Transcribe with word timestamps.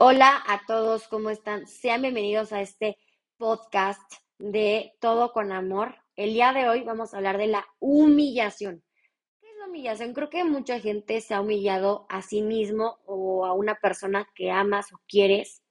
Hola 0.00 0.44
a 0.46 0.64
todos, 0.64 1.08
¿cómo 1.08 1.28
están? 1.28 1.66
Sean 1.66 2.02
bienvenidos 2.02 2.52
a 2.52 2.60
este 2.60 2.98
podcast 3.36 4.00
de 4.38 4.92
Todo 5.00 5.32
con 5.32 5.50
Amor. 5.50 5.96
El 6.14 6.34
día 6.34 6.52
de 6.52 6.68
hoy 6.68 6.84
vamos 6.84 7.12
a 7.12 7.16
hablar 7.16 7.36
de 7.36 7.48
la 7.48 7.66
humillación. 7.80 8.84
¿Qué 9.40 9.50
es 9.50 9.56
la 9.58 9.66
humillación? 9.66 10.14
Creo 10.14 10.30
que 10.30 10.44
mucha 10.44 10.78
gente 10.78 11.20
se 11.20 11.34
ha 11.34 11.40
humillado 11.40 12.06
a 12.08 12.22
sí 12.22 12.42
mismo 12.42 13.00
o 13.06 13.44
a 13.44 13.54
una 13.54 13.74
persona 13.74 14.28
que 14.36 14.52
amas 14.52 14.92
o 14.92 15.00
quieres. 15.08 15.64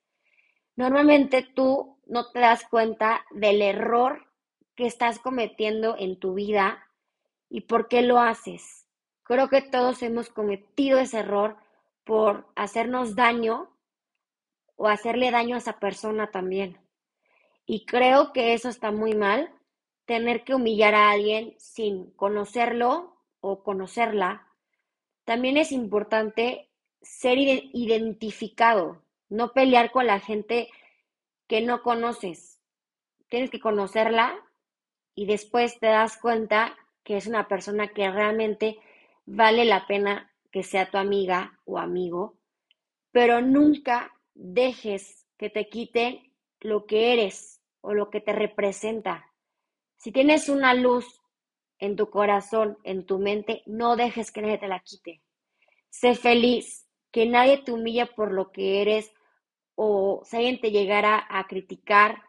Normalmente 0.75 1.47
tú 1.55 1.97
no 2.05 2.29
te 2.29 2.41
das 2.41 2.67
cuenta 2.69 3.25
del 3.31 3.61
error 3.61 4.27
que 4.75 4.87
estás 4.87 5.19
cometiendo 5.19 5.95
en 5.97 6.19
tu 6.19 6.33
vida 6.33 6.83
y 7.49 7.61
por 7.61 7.87
qué 7.87 8.01
lo 8.01 8.19
haces. 8.19 8.89
Creo 9.23 9.47
que 9.47 9.61
todos 9.61 10.03
hemos 10.03 10.27
cometido 10.27 10.99
ese 10.99 11.19
error 11.19 11.55
por 12.03 12.51
hacernos 12.57 13.15
daño 13.15 13.69
o 14.77 14.87
hacerle 14.87 15.31
daño 15.31 15.55
a 15.55 15.57
esa 15.57 15.79
persona 15.79 16.31
también. 16.31 16.77
Y 17.65 17.85
creo 17.85 18.31
que 18.31 18.53
eso 18.53 18.69
está 18.69 18.91
muy 18.91 19.13
mal, 19.13 19.51
tener 20.05 20.45
que 20.45 20.55
humillar 20.55 20.95
a 20.95 21.11
alguien 21.11 21.55
sin 21.57 22.11
conocerlo 22.11 23.17
o 23.41 23.63
conocerla. 23.63 24.47
También 25.25 25.57
es 25.57 25.73
importante 25.73 26.69
ser 27.01 27.37
identificado, 27.37 29.01
no 29.27 29.51
pelear 29.51 29.91
con 29.91 30.07
la 30.07 30.21
gente 30.21 30.69
que 31.47 31.61
no 31.61 31.81
conoces. 31.81 32.61
Tienes 33.27 33.49
que 33.49 33.59
conocerla 33.59 34.33
y 35.15 35.25
después 35.25 35.79
te 35.79 35.87
das 35.87 36.17
cuenta 36.17 36.77
que 37.03 37.17
es 37.17 37.27
una 37.27 37.47
persona 37.47 37.89
que 37.89 38.09
realmente 38.09 38.79
vale 39.25 39.65
la 39.65 39.87
pena 39.87 40.31
que 40.51 40.63
sea 40.63 40.89
tu 40.89 40.97
amiga 40.97 41.59
o 41.65 41.77
amigo, 41.77 42.37
pero 43.11 43.41
nunca 43.41 44.13
dejes 44.37 45.27
que 45.37 45.49
te 45.49 45.67
quite 45.69 46.31
lo 46.59 46.85
que 46.85 47.13
eres 47.13 47.61
o 47.81 47.93
lo 47.93 48.09
que 48.09 48.21
te 48.21 48.33
representa. 48.33 49.25
Si 49.97 50.11
tienes 50.11 50.49
una 50.49 50.73
luz 50.73 51.21
en 51.79 51.95
tu 51.95 52.09
corazón, 52.09 52.77
en 52.83 53.05
tu 53.05 53.19
mente, 53.19 53.63
no 53.65 53.95
dejes 53.95 54.31
que 54.31 54.41
nadie 54.41 54.57
te 54.57 54.67
la 54.67 54.79
quite. 54.79 55.21
Sé 55.89 56.15
feliz, 56.15 56.87
que 57.11 57.25
nadie 57.25 57.59
te 57.59 57.71
humilla 57.71 58.05
por 58.07 58.31
lo 58.31 58.51
que 58.51 58.81
eres 58.81 59.11
o 59.75 60.21
si 60.25 60.37
alguien 60.37 60.59
te 60.59 60.71
llegara 60.71 61.25
a 61.29 61.47
criticar, 61.47 62.23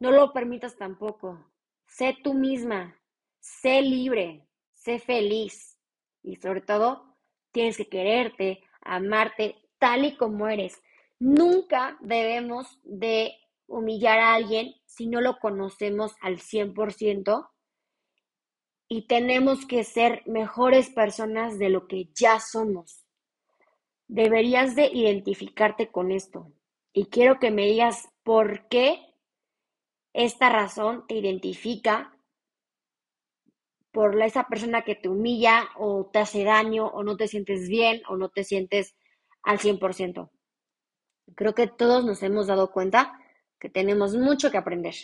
no 0.00 0.10
lo 0.10 0.32
permitas 0.32 0.76
tampoco. 0.76 1.38
Sé 1.86 2.16
tú 2.22 2.34
misma, 2.34 2.98
sé 3.40 3.82
libre, 3.82 4.46
sé 4.72 4.98
feliz 4.98 5.78
y 6.22 6.36
sobre 6.36 6.60
todo 6.60 7.16
tienes 7.52 7.76
que 7.76 7.88
quererte, 7.88 8.62
amarte 8.80 9.56
tal 9.78 10.04
y 10.04 10.16
como 10.16 10.48
eres. 10.48 10.82
Nunca 11.18 11.96
debemos 12.00 12.80
de 12.82 13.34
humillar 13.66 14.18
a 14.18 14.34
alguien 14.34 14.74
si 14.84 15.06
no 15.06 15.20
lo 15.20 15.38
conocemos 15.38 16.14
al 16.20 16.38
100% 16.38 17.50
y 18.88 19.06
tenemos 19.06 19.66
que 19.66 19.84
ser 19.84 20.22
mejores 20.26 20.90
personas 20.90 21.58
de 21.58 21.70
lo 21.70 21.86
que 21.86 22.10
ya 22.14 22.40
somos. 22.40 23.04
Deberías 24.06 24.76
de 24.76 24.86
identificarte 24.86 25.90
con 25.90 26.10
esto 26.10 26.52
y 26.92 27.06
quiero 27.06 27.38
que 27.38 27.50
me 27.50 27.66
digas 27.66 28.08
por 28.22 28.68
qué 28.68 29.14
esta 30.12 30.48
razón 30.48 31.06
te 31.08 31.16
identifica 31.16 32.16
por 33.90 34.20
esa 34.22 34.46
persona 34.48 34.82
que 34.82 34.94
te 34.96 35.08
humilla 35.08 35.68
o 35.76 36.10
te 36.12 36.18
hace 36.18 36.44
daño 36.44 36.86
o 36.86 37.02
no 37.02 37.16
te 37.16 37.28
sientes 37.28 37.68
bien 37.68 38.02
o 38.08 38.16
no 38.16 38.28
te 38.28 38.44
sientes 38.44 38.94
al 39.42 39.58
100%. 39.58 40.30
Creo 41.34 41.54
que 41.54 41.66
todos 41.66 42.04
nos 42.04 42.22
hemos 42.22 42.46
dado 42.46 42.70
cuenta 42.70 43.18
que 43.58 43.68
tenemos 43.68 44.14
mucho 44.14 44.50
que 44.50 44.58
aprender. 44.58 44.94